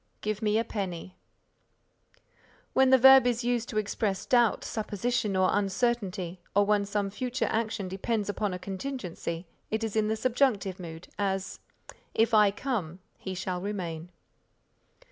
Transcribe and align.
"Give 0.21 0.41
me 0.41 0.57
a 0.57 0.63
penny." 0.63 1.19
When 2.73 2.89
the 2.89 2.97
verb 2.97 3.27
is 3.27 3.43
used 3.43 3.69
to 3.69 3.77
express 3.77 4.25
doubt, 4.25 4.63
supposition 4.63 5.35
or 5.35 5.49
uncertainty 5.51 6.41
or 6.55 6.65
when 6.65 6.85
some 6.85 7.11
future 7.11 7.45
action 7.51 7.87
depends 7.87 8.27
upon 8.27 8.51
a 8.51 8.57
contingency, 8.57 9.45
it 9.69 9.83
is 9.83 9.95
in 9.95 10.07
the 10.07 10.15
subjunctive 10.15 10.79
mood; 10.79 11.07
as, 11.19 11.59
"If 12.15 12.33
I 12.33 12.49
come, 12.49 12.97
he 13.19 13.35
shall 13.35 13.61
remain." 13.61 14.11